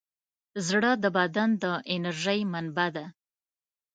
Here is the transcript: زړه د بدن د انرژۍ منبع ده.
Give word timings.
زړه 0.67 0.91
د 1.03 1.05
بدن 1.17 1.49
د 1.63 1.65
انرژۍ 1.93 2.39
منبع 2.51 2.87
ده. 2.95 3.05